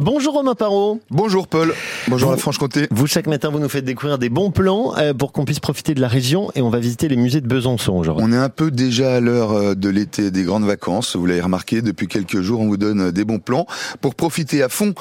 Bonjour 0.00 0.34
Romain 0.34 0.56
Parot. 0.56 1.00
Bonjour 1.08 1.46
Paul. 1.46 1.72
Bonjour 2.08 2.32
la 2.32 2.36
Franche-Comté. 2.36 2.88
Vous 2.90 3.06
chaque 3.06 3.28
matin 3.28 3.50
vous 3.50 3.60
nous 3.60 3.68
faites 3.68 3.84
découvrir 3.84 4.18
des 4.18 4.28
bons 4.28 4.50
plans 4.50 4.92
euh, 4.98 5.14
pour 5.14 5.30
qu'on 5.30 5.44
puisse 5.44 5.60
profiter 5.60 5.94
de 5.94 6.00
la 6.00 6.08
région 6.08 6.50
et 6.56 6.62
on 6.62 6.68
va 6.68 6.80
visiter 6.80 7.06
les 7.06 7.14
musées 7.14 7.40
de 7.40 7.46
Besançon 7.46 7.92
aujourd'hui. 7.92 8.26
On 8.26 8.32
est 8.32 8.36
un 8.36 8.48
peu 8.48 8.72
déjà 8.72 9.14
à 9.14 9.20
l'heure 9.20 9.52
euh, 9.52 9.74
de 9.76 9.88
l'été 9.88 10.32
des 10.32 10.42
grandes 10.42 10.64
vacances. 10.64 11.14
Vous 11.14 11.26
l'avez 11.26 11.42
remarqué 11.42 11.80
depuis 11.80 12.08
quelques 12.08 12.40
jours, 12.40 12.60
on 12.60 12.66
vous 12.66 12.76
donne 12.76 13.02
euh, 13.02 13.12
des 13.12 13.24
bons 13.24 13.38
plans 13.38 13.68
pour 14.00 14.16
profiter 14.16 14.64
à 14.64 14.68
fond 14.68 14.94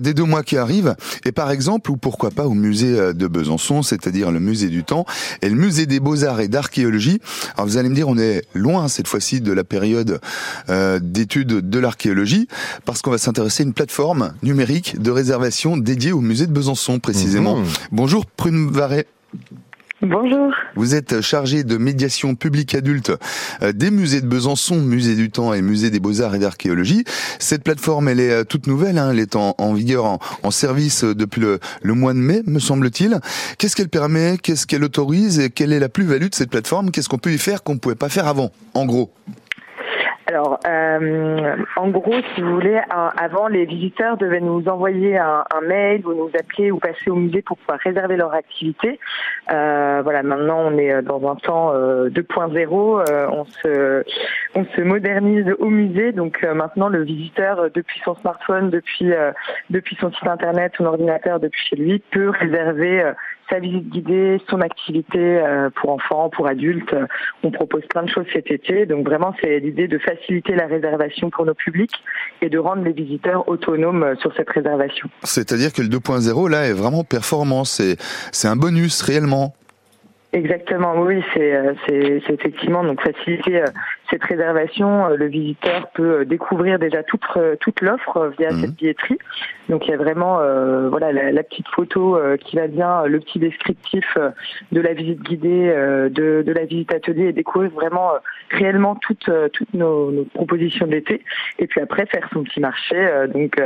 des 0.00 0.14
deux 0.14 0.24
mois 0.24 0.42
qui 0.42 0.56
arrivent. 0.56 0.96
Et 1.26 1.32
par 1.32 1.50
exemple, 1.50 1.90
ou 1.90 1.98
pourquoi 1.98 2.30
pas 2.30 2.46
au 2.46 2.54
musée 2.54 3.12
de 3.12 3.26
Besançon, 3.26 3.82
c'est-à-dire 3.82 4.30
le 4.30 4.40
musée 4.40 4.68
du 4.68 4.82
temps 4.82 5.04
et 5.42 5.50
le 5.50 5.56
musée 5.56 5.84
des 5.84 6.00
beaux-arts 6.00 6.40
et 6.40 6.48
d'archéologie. 6.48 7.20
Alors 7.56 7.66
vous 7.66 7.76
allez 7.76 7.90
me 7.90 7.94
dire, 7.94 8.08
on 8.08 8.16
est 8.16 8.44
loin 8.54 8.88
cette 8.88 9.08
fois-ci 9.08 9.42
de 9.42 9.52
la 9.52 9.64
période 9.64 10.20
d'études 11.00 11.68
de 11.68 11.78
l'archéologie 11.78 12.48
parce 12.86 13.02
qu'on 13.02 13.10
va 13.10 13.18
s'intéresser 13.18 13.62
à 13.62 13.66
une 13.66 13.74
plateforme 13.74 14.32
numérique 14.42 15.00
de 15.00 15.10
réservation 15.10 15.76
dédiée 15.76 16.12
au 16.12 16.20
musée 16.20 16.46
de 16.46 16.52
Besançon 16.52 16.98
précisément. 16.98 17.56
Mhm. 17.56 17.66
Bonjour 17.92 18.26
Prune 18.26 18.70
Varet. 18.70 19.06
Bonjour. 20.00 20.52
Vous 20.76 20.94
êtes 20.94 21.20
chargé 21.22 21.64
de 21.64 21.76
médiation 21.76 22.36
publique 22.36 22.76
adulte 22.76 23.10
euh, 23.62 23.72
des 23.72 23.90
musées 23.90 24.20
de 24.20 24.28
Besançon, 24.28 24.76
musée 24.76 25.16
du 25.16 25.28
temps 25.28 25.52
et 25.52 25.60
musée 25.60 25.90
des 25.90 25.98
beaux-arts 25.98 26.36
et 26.36 26.38
d'archéologie. 26.38 27.02
Cette 27.40 27.64
plateforme, 27.64 28.06
elle 28.06 28.20
est 28.20 28.30
euh, 28.30 28.44
toute 28.44 28.68
nouvelle, 28.68 28.96
hein. 28.96 29.10
elle 29.10 29.18
est 29.18 29.34
en, 29.34 29.74
vigueur, 29.74 30.20
en, 30.44 30.50
service 30.52 31.02
euh, 31.02 31.16
depuis 31.16 31.40
le, 31.40 31.58
le, 31.82 31.94
mois 31.94 32.12
de 32.14 32.20
mai, 32.20 32.42
me 32.46 32.60
semble-t-il. 32.60 33.18
Qu'est-ce 33.58 33.74
qu'elle 33.74 33.88
permet? 33.88 34.38
Qu'est-ce 34.40 34.68
qu'elle 34.68 34.84
autorise? 34.84 35.40
Et 35.40 35.50
quelle 35.50 35.72
est 35.72 35.80
la 35.80 35.88
plus-value 35.88 36.28
de 36.28 36.34
cette 36.34 36.50
plateforme? 36.50 36.92
Qu'est-ce 36.92 37.08
qu'on 37.08 37.18
peut 37.18 37.32
y 37.32 37.38
faire 37.38 37.64
qu'on 37.64 37.74
ne 37.74 37.80
pouvait 37.80 37.96
pas 37.96 38.08
faire 38.08 38.28
avant, 38.28 38.52
en 38.74 38.86
gros? 38.86 39.12
Alors, 40.28 40.60
euh, 40.68 41.56
en 41.76 41.88
gros, 41.88 42.12
si 42.34 42.42
vous 42.42 42.52
voulez, 42.52 42.78
avant, 42.90 43.48
les 43.48 43.64
visiteurs 43.64 44.18
devaient 44.18 44.42
nous 44.42 44.68
envoyer 44.68 45.16
un, 45.16 45.44
mail 45.66 46.06
ou 46.06 46.12
nous 46.12 46.30
appeler 46.38 46.70
ou 46.70 46.78
passer 46.78 47.08
au 47.08 47.14
musée 47.14 47.40
pour 47.40 47.56
pouvoir 47.56 47.78
réserver 47.78 48.16
leur 48.16 48.34
activité. 48.34 49.00
Euh, 49.50 50.02
voilà, 50.04 50.22
maintenant, 50.22 50.60
on 50.66 50.76
est 50.76 51.00
dans 51.00 51.26
un 51.30 51.36
temps 51.36 51.72
2.0. 51.72 53.10
Euh, 53.10 53.26
on 53.30 53.44
se 53.46 54.04
on 54.54 54.66
se 54.66 54.80
modernise 54.82 55.46
au 55.60 55.70
musée. 55.70 56.12
Donc 56.12 56.42
maintenant, 56.42 56.90
le 56.90 57.04
visiteur, 57.04 57.70
depuis 57.74 58.00
son 58.04 58.14
smartphone, 58.14 58.68
depuis 58.68 59.10
depuis 59.70 59.96
son 59.98 60.12
site 60.12 60.26
internet, 60.26 60.72
son 60.76 60.84
ordinateur, 60.84 61.40
depuis 61.40 61.64
chez 61.70 61.76
lui, 61.76 62.02
peut 62.10 62.28
réserver 62.28 63.02
sa 63.50 63.58
visite 63.58 63.88
guidée, 63.88 64.38
son 64.48 64.60
activité 64.60 65.18
euh, 65.18 65.70
pour 65.70 65.90
enfants, 65.90 66.30
pour 66.30 66.46
adultes. 66.46 66.94
On 67.42 67.50
propose 67.50 67.84
plein 67.86 68.02
de 68.02 68.08
choses 68.08 68.26
cet 68.32 68.50
été. 68.50 68.86
Donc 68.86 69.06
vraiment, 69.06 69.34
c'est 69.40 69.58
l'idée 69.60 69.88
de 69.88 69.98
faciliter 69.98 70.54
la 70.54 70.66
réservation 70.66 71.30
pour 71.30 71.46
nos 71.46 71.54
publics 71.54 71.94
et 72.42 72.48
de 72.48 72.58
rendre 72.58 72.84
les 72.84 72.92
visiteurs 72.92 73.48
autonomes 73.48 74.02
euh, 74.02 74.16
sur 74.16 74.34
cette 74.34 74.50
réservation. 74.50 75.08
C'est-à-dire 75.22 75.72
que 75.72 75.82
le 75.82 75.88
2.0, 75.88 76.50
là, 76.50 76.66
est 76.66 76.72
vraiment 76.72 77.04
performant. 77.04 77.64
C'est 77.64 77.96
un 78.44 78.56
bonus 78.56 79.02
réellement. 79.02 79.54
Exactement, 80.34 80.94
oui, 81.00 81.22
c'est 81.32 81.54
euh, 81.54 81.72
effectivement 82.28 82.84
donc 82.84 83.00
faciliter 83.00 83.62
cette 84.10 84.24
réservation, 84.24 85.06
euh, 85.06 85.16
le 85.16 85.26
visiteur 85.26 85.88
peut 85.94 86.20
euh, 86.20 86.24
découvrir 86.24 86.78
déjà 86.78 87.02
toute, 87.02 87.22
euh, 87.36 87.56
toute 87.60 87.80
l'offre 87.80 88.32
via 88.38 88.50
cette 88.50 88.70
mhm. 88.70 88.74
billetterie. 88.74 89.18
Donc 89.68 89.86
il 89.86 89.90
y 89.90 89.94
a 89.94 89.98
vraiment 89.98 90.38
voilà 90.88 91.12
la, 91.12 91.42
petite 91.42 91.68
photo 91.68 92.18
qui 92.40 92.56
va 92.56 92.68
bien, 92.68 93.04
le 93.04 93.20
petit 93.20 93.38
descriptif 93.38 94.16
de 94.72 94.80
la 94.80 94.94
visite 94.94 95.20
guidée, 95.20 95.68
de, 96.10 96.42
de 96.42 96.52
la 96.52 96.64
visite 96.64 96.94
atelier 96.94 97.26
et 97.26 97.32
découvrir 97.34 97.70
vraiment 97.72 98.12
réellement 98.50 98.94
toutes, 98.94 99.30
toutes 99.52 99.74
nos, 99.74 100.10
nos 100.10 100.24
propositions 100.24 100.86
d'été. 100.86 101.22
Et 101.58 101.66
puis 101.66 101.82
après 101.82 102.06
faire 102.06 102.26
son 102.32 102.44
petit 102.44 102.60
marché, 102.60 102.96
donc 103.34 103.60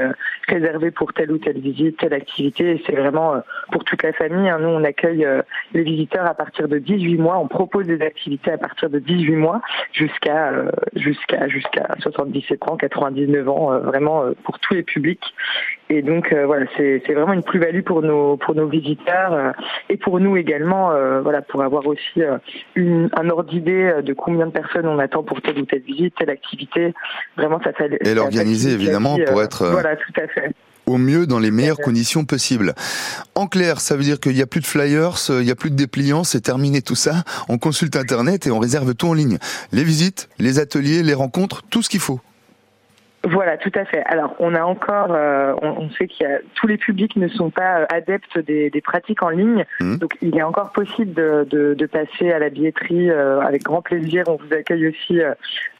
réservé 0.49 0.91
pour 0.91 1.13
telle 1.13 1.31
ou 1.31 1.39
telle 1.39 1.61
visite, 1.61 1.99
telle 1.99 2.15
activité. 2.15 2.83
C'est 2.85 2.97
vraiment 2.97 3.41
pour 3.71 3.85
toute 3.85 4.03
la 4.03 4.13
famille. 4.13 4.49
Hein. 4.49 4.59
Nous 4.61 4.71
on 4.71 4.83
accueille 4.83 5.25
les 5.73 5.83
visiteurs 5.85 6.27
à 6.27 6.35
partir 6.35 6.67
de 6.67 6.79
18 6.79 7.17
mois. 7.19 7.39
On 7.39 7.47
propose 7.47 7.87
des 7.87 8.03
activités 8.03 8.51
à 8.51 8.59
partir 8.59 8.91
de 8.91 8.99
18 8.99 9.37
mois 9.37 9.61
jusqu'à 9.93 10.32
euh, 10.33 10.71
jusqu'à 10.95 11.49
jusqu'à 11.49 11.89
77 12.01 12.69
ans, 12.69 12.77
99 12.77 13.49
ans, 13.49 13.73
euh, 13.73 13.79
vraiment 13.81 14.25
euh, 14.25 14.33
pour 14.45 14.59
tous 14.59 14.75
les 14.75 14.83
publics. 14.83 15.35
Et 15.89 16.01
donc 16.01 16.33
voilà, 16.33 16.65
c'est 16.77 17.03
vraiment 17.13 17.35
une 17.35 17.43
plus-value 17.43 17.83
pour 17.83 18.01
nos 18.01 18.39
pour 18.39 18.55
nos 18.55 18.67
visiteurs 18.67 19.53
et 19.91 19.99
pour 19.99 20.21
nous 20.21 20.39
également, 20.39 20.91
voilà, 21.21 21.43
pour 21.43 21.63
avoir 21.63 21.87
aussi 21.87 22.23
un 22.75 23.29
ordre 23.29 23.51
d'idée 23.51 23.97
de 24.03 24.15
combien 24.15 24.47
de 24.47 24.53
personnes 24.53 24.87
on 24.87 24.99
attend 24.99 25.23
pour 25.23 25.43
telle 25.43 25.59
ou 25.59 25.67
telle 25.67 25.83
visite, 25.83 26.15
telle 26.19 26.31
activité. 26.31 26.95
Vraiment, 27.37 27.61
ça 27.63 27.75
fait 27.75 27.99
et 28.01 28.15
l'organiser 28.15 28.73
évidemment 28.73 29.19
pour 29.27 29.43
être 29.43 29.67
voilà, 29.67 29.97
tout 29.97 30.13
à 30.17 30.29
fait 30.29 30.55
au 30.87 30.99
mieux 30.99 31.27
dans 31.27 31.39
les 31.39 31.51
meilleures 31.51 31.79
conditions 31.79 32.25
possibles. 32.25 32.75
En 33.35 33.47
clair, 33.47 33.81
ça 33.81 33.97
veut 33.97 34.03
dire 34.03 34.21
qu'il 34.21 34.35
n'y 34.35 34.43
a 34.43 34.47
plus 34.47 34.61
de 34.61 34.67
flyers, 34.67 35.17
il 35.29 35.45
n'y 35.45 35.51
a 35.51 35.55
plus 35.55 35.71
de 35.71 35.77
dépliants, 35.77 36.25
c'est 36.25 36.41
terminé 36.41 36.83
tout 36.83 36.95
ça. 36.95 37.25
On 37.49 37.59
consulte 37.59 37.97
Internet 37.97 38.47
et 38.47 38.51
on 38.51 38.59
réserve 38.59 38.95
tout 38.95 39.09
en 39.09 39.15
ligne. 39.15 39.39
Les 39.73 39.85
visites, 39.85 40.29
les 40.39 40.59
ateliers, 40.59 41.03
les 41.03 41.15
rencontres, 41.15 41.63
tout 41.71 41.83
ce 41.83 41.89
qu'il 41.89 42.01
faut. 42.01 42.21
Voilà, 43.25 43.57
tout 43.57 43.71
à 43.77 43.85
fait. 43.85 44.03
Alors, 44.07 44.35
on 44.41 44.55
a 44.55 44.63
encore, 44.63 45.13
euh, 45.13 45.55
on, 45.63 45.89
sait 45.91 46.09
qu'il 46.09 46.27
y 46.27 46.31
a 46.31 46.39
tous 46.55 46.67
les 46.67 46.77
publics 46.77 47.15
ne 47.15 47.29
sont 47.29 47.51
pas 47.51 47.81
euh, 47.81 47.87
adeptes 47.89 48.37
des, 48.39 48.71
pratiques 48.83 49.23
en 49.23 49.29
ligne, 49.29 49.65
mmh. 49.81 49.99
donc 49.99 50.17
il 50.23 50.37
est 50.37 50.43
encore 50.43 50.73
possible 50.73 51.15
de, 51.15 51.87
passer 51.87 52.33
à 52.33 52.39
la 52.41 52.49
billetterie 52.49 53.11
euh, 53.11 53.41
avec 53.41 53.63
grand 53.63 53.81
plaisir. 53.81 54.25
On 54.27 54.37
vous 54.37 54.53
accueille 54.53 54.89
aussi, 54.89 55.21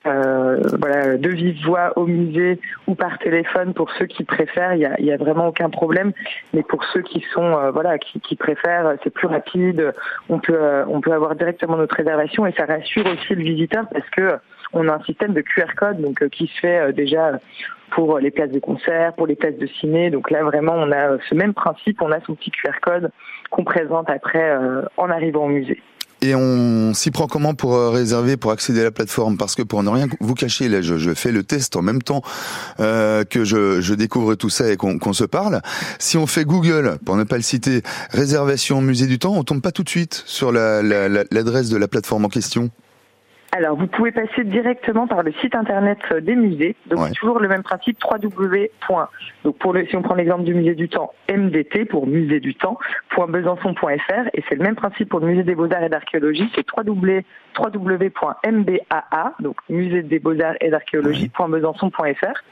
voilà, 0.05 1.17
de 1.17 1.29
vive 1.31 1.65
voix 1.65 1.93
au 1.97 2.07
musée 2.07 2.61
ou 2.87 2.95
par 2.95 3.19
téléphone 3.19 3.75
pour 3.75 3.91
ceux 3.99 4.07
qui 4.07 4.23
préfèrent. 4.23 4.75
Il 4.75 5.05
y 5.05 5.13
a, 5.13 5.17
vraiment 5.17 5.49
aucun 5.49 5.71
problème, 5.71 6.13
mais 6.53 6.63
pour 6.63 6.85
ceux 6.93 7.03
qui 7.03 7.25
sont, 7.33 7.71
voilà, 7.73 7.99
qui, 7.99 8.21
qui 8.21 8.37
préfèrent, 8.37 8.95
c'est 9.03 9.13
plus 9.13 9.27
rapide. 9.27 9.93
On 10.29 10.39
peut, 10.39 10.59
on 10.87 11.01
peut 11.01 11.13
avoir 11.13 11.35
directement 11.35 11.77
notre 11.77 11.97
réservation 11.97 12.47
et 12.47 12.53
ça 12.53 12.67
rassure 12.67 13.07
aussi 13.07 13.35
le 13.35 13.43
visiteur 13.43 13.87
parce 13.93 14.09
que 14.11 14.39
on 14.73 14.89
a 14.89 14.95
un 14.95 15.03
système 15.05 15.33
de 15.33 15.41
QR 15.41 15.75
code 15.77 16.01
donc 16.01 16.23
euh, 16.23 16.29
qui 16.29 16.47
se 16.47 16.61
fait 16.61 16.79
euh, 16.79 16.93
déjà 16.93 17.39
pour 17.91 18.19
les 18.19 18.31
places 18.31 18.51
de 18.51 18.59
concert, 18.59 19.13
pour 19.15 19.27
les 19.27 19.35
places 19.35 19.57
de 19.59 19.67
ciné. 19.67 20.11
Donc 20.11 20.31
là, 20.31 20.43
vraiment, 20.45 20.73
on 20.75 20.91
a 20.93 21.19
ce 21.29 21.35
même 21.35 21.53
principe, 21.53 22.01
on 22.01 22.11
a 22.11 22.21
son 22.23 22.35
petit 22.35 22.51
QR 22.51 22.81
code 22.81 23.11
qu'on 23.51 23.65
présente 23.65 24.09
après 24.09 24.51
euh, 24.51 24.83
en 24.97 25.11
arrivant 25.11 25.45
au 25.45 25.49
musée. 25.49 25.83
Et 26.23 26.37
on 26.37 26.95
s'y 26.95 27.11
prend 27.11 27.27
comment 27.27 27.55
pour 27.55 27.77
réserver, 27.93 28.37
pour 28.37 28.53
accéder 28.53 28.81
à 28.81 28.85
la 28.85 28.91
plateforme? 28.93 29.37
Parce 29.37 29.57
que 29.57 29.63
pour 29.63 29.83
ne 29.83 29.91
rien 29.91 30.07
vous 30.21 30.35
cacher, 30.35 30.69
là, 30.69 30.81
je, 30.81 31.15
fais 31.15 31.33
le 31.33 31.43
test 31.43 31.75
en 31.75 31.83
même 31.83 32.01
temps 32.01 32.23
que 32.79 33.45
je, 33.45 33.95
découvre 33.95 34.37
tout 34.37 34.49
ça 34.49 34.71
et 34.71 34.77
qu'on 34.77 35.13
se 35.13 35.25
parle. 35.25 35.61
Si 35.99 36.17
on 36.17 36.29
fait 36.29 36.45
Google, 36.45 36.99
pour 37.05 37.17
ne 37.17 37.25
pas 37.25 37.35
le 37.35 37.43
citer, 37.43 37.83
réservation 38.13 38.81
musée 38.81 39.09
du 39.09 39.19
temps, 39.19 39.35
on 39.35 39.43
tombe 39.43 39.61
pas 39.61 39.73
tout 39.73 39.83
de 39.83 39.89
suite 39.89 40.23
sur 40.25 40.53
l'adresse 40.53 41.71
de 41.71 41.77
la 41.77 41.89
plateforme 41.89 42.25
en 42.25 42.29
question 42.29 42.71
alors, 43.55 43.77
vous 43.77 43.87
pouvez 43.87 44.13
passer 44.13 44.45
directement 44.45 45.07
par 45.07 45.23
le 45.23 45.31
site 45.33 45.55
internet 45.55 45.99
des 46.23 46.35
musées. 46.35 46.75
Donc, 46.87 47.01
c'est 47.09 47.13
toujours 47.13 47.39
le 47.39 47.49
même 47.49 47.63
principe, 47.63 47.99
www. 48.03 48.71
Donc, 49.45 49.59
pour 49.59 49.75
le, 49.75 49.87
si 49.87 49.95
on 49.95 50.01
prend 50.01 50.15
l'exemple 50.15 50.45
du 50.45 50.55
musée 50.55 50.75
du 50.75 50.89
temps, 50.89 51.13
MDT 51.31 51.85
pour 51.85 52.07
musée 52.07 52.41
du 52.41 52.55
temps, 52.55 52.79
.besançon.fr. 53.15 54.29
Et 54.33 54.43
c'est 54.49 54.55
le 54.55 54.63
même 54.63 54.75
principe 54.75 55.11
pour 55.11 55.21
le 55.21 55.27
musée 55.27 55.43
des 55.43 55.55
beaux-arts 55.55 55.85
et 55.85 55.91
d'archéologie, 55.91 56.51
c'est 56.55 56.65
www.mdaa, 56.75 57.75
donc 59.41 59.57
musée 59.69 60.03
des 60.03 60.19
beaux-arts 60.19 60.55
et 60.63 60.71
d'archéologie.besançon.fr. 60.71 62.43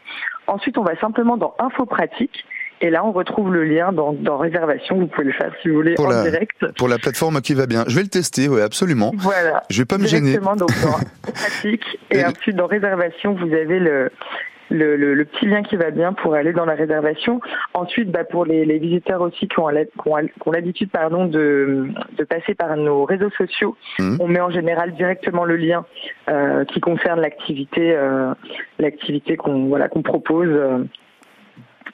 Ensuite, 0.49 0.77
on 0.77 0.84
va 0.84 0.97
simplement 0.97 1.38
dans 1.38 1.55
Info 1.59 1.87
pratique 1.87 2.44
et 2.81 2.91
là, 2.91 3.05
on 3.05 3.13
retrouve 3.13 3.53
le 3.53 3.65
lien 3.65 3.93
dans, 3.93 4.13
dans, 4.13 4.39
réservation. 4.39 4.97
Vous 4.97 5.07
pouvez 5.07 5.27
le 5.27 5.33
faire 5.33 5.53
si 5.61 5.69
vous 5.69 5.75
voulez 5.75 5.95
pour 5.95 6.07
en 6.07 6.11
la, 6.11 6.23
direct. 6.23 6.67
Pour 6.79 6.89
la 6.89 6.99
plateforme 6.99 7.41
qui 7.43 7.55
va 7.55 7.67
bien. 7.67 7.85
Je 7.87 7.95
vais 7.95 8.03
le 8.03 8.09
tester, 8.09 8.49
oui, 8.49 8.61
absolument. 8.63 9.13
Voilà. 9.17 9.63
Je 9.69 9.83
vais 9.83 9.87
pas 9.87 9.99
me 9.99 10.07
gêner. 10.07 10.31
Directement 10.31 10.57
donc 10.57 10.71
dans 10.83 11.33
pratique 11.33 11.85
et, 12.11 12.25
ensuite 12.25 12.57
dans 12.57 12.67
réservation, 12.67 13.35
vous 13.35 13.53
avez 13.53 13.79
le, 13.79 14.11
le, 14.71 14.97
le, 14.97 15.25
petit 15.27 15.47
lien 15.47 15.63
qui 15.63 15.77
va 15.77 15.91
bien 15.91 16.15
pour 16.15 16.35
aller 16.35 16.55
dans 16.55 16.65
la 16.65 16.75
réservation. 16.75 17.41
Ensuite, 17.75 18.11
bah, 18.11 18.25
pour 18.25 18.47
les, 18.47 18.65
les, 18.65 18.79
visiteurs 18.79 19.21
aussi 19.21 19.47
qui 19.47 19.59
ont, 19.59 19.69
l'habitude 20.50 20.91
pardon 20.91 21.26
de, 21.26 21.88
de, 22.17 22.25
passer 22.25 22.55
par 22.55 22.76
nos 22.76 23.05
réseaux 23.05 23.31
sociaux, 23.31 23.76
mmh. 23.99 24.17
on 24.21 24.29
met 24.29 24.41
en 24.41 24.50
général 24.50 24.94
directement 24.94 25.44
le 25.44 25.56
lien 25.56 25.85
euh, 26.31 26.65
qui 26.65 26.81
concerne 26.81 27.21
l'activité, 27.21 27.93
euh, 27.94 28.33
l'activité 28.79 29.37
qu'on 29.37 29.67
voilà 29.67 29.88
qu'on 29.88 30.03
propose. 30.03 30.49
Euh, 30.49 30.85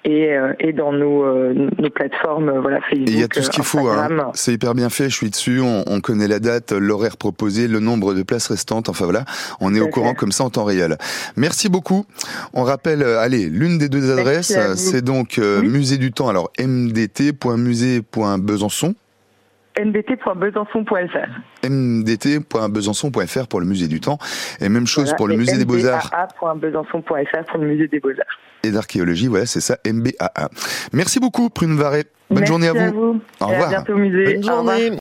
et, 0.07 0.33
euh, 0.33 0.55
et 0.61 0.73
dans 0.73 0.93
nos, 0.93 1.25
euh, 1.25 1.69
nos 1.79 1.91
plateformes 1.91 2.49
euh, 2.49 2.61
voilà 2.61 2.79
Facebook. 2.89 3.09
Il 3.09 3.19
y 3.19 3.25
a 3.25 3.29
tout 3.29 3.43
ce 3.43 3.51
qu'il 3.51 3.65
faut. 3.65 3.89
Hein. 3.89 4.31
C'est 4.35 4.53
hyper 4.53 4.75
bien 4.75 4.89
fait. 4.89 5.11
Je 5.11 5.17
suis 5.17 5.31
dessus. 5.31 5.61
On, 5.61 5.83
on 5.87 6.01
connaît 6.01 6.29
la 6.29 6.39
date, 6.39 6.71
l'horaire 6.73 7.17
proposé, 7.17 7.67
le 7.67 7.81
nombre 7.81 8.15
de 8.15 8.23
places 8.23 8.47
restantes. 8.47 8.89
Enfin 8.89 9.05
voilà, 9.05 9.25
on 9.61 9.75
est 9.75 9.81
au 9.81 9.89
courant 9.89 10.15
comme 10.15 10.31
ça 10.33 10.45
en 10.45 10.51
temps 10.51 10.65
réel. 10.65 10.97
Merci 11.37 11.69
beaucoup. 11.69 12.07
On 12.55 12.63
rappelle, 12.63 13.03
allez, 13.03 13.49
l'une 13.49 13.79
des 13.79 13.89
deux 13.89 14.13
adresses, 14.13 14.57
c'est 14.77 15.03
donc 15.03 15.39
Musée 15.39 15.99
du 15.99 16.13
Temps. 16.13 16.29
Alors 16.29 16.53
mdt.musée.besançon 16.59 18.95
mdt.besançon.fr. 19.79 21.69
mdt.besançon.fr 21.69 23.47
pour 23.49 23.61
le 23.61 23.67
musée 23.67 23.89
du 23.89 24.01
temps. 24.01 24.19
Et 24.61 24.69
même 24.69 24.87
chose 24.87 25.15
pour 25.17 25.29
le 25.29 25.37
musée 25.37 25.57
des 25.57 25.65
beaux-arts. 25.65 26.11
mdt.besançon.fr 26.43 27.45
pour 27.51 27.59
le 27.59 27.67
musée 27.67 27.89
des 27.89 28.01
beaux-arts. 28.01 28.39
et 28.63 28.71
d'archéologie. 28.71 29.29
Voilà, 29.29 29.47
c'est 29.47 29.61
ça, 29.61 29.79
MBAA. 29.87 30.49
Merci 30.93 31.21
beaucoup, 31.21 31.51
Prune 31.51 31.77
Varé. 31.77 32.05
Bonne 32.29 32.47
journée 32.47 32.69
à 32.69 32.73
vous. 32.73 33.21
Au 33.41 33.47
revoir. 33.47 33.69
À 33.69 33.69
bientôt 33.69 33.93
au 33.95 33.99
musée. 33.99 34.35
Bonne 34.35 34.43
journée. 34.43 34.91